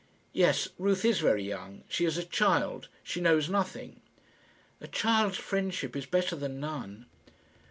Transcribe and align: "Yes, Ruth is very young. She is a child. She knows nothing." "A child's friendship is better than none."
"Yes, 0.33 0.67
Ruth 0.79 1.05
is 1.05 1.19
very 1.19 1.43
young. 1.43 1.83
She 1.87 2.05
is 2.05 2.17
a 2.17 2.23
child. 2.23 2.87
She 3.03 3.21
knows 3.21 3.51
nothing." 3.51 4.01
"A 4.79 4.87
child's 4.87 5.37
friendship 5.37 5.95
is 5.95 6.07
better 6.07 6.35
than 6.35 6.59
none." 6.59 7.05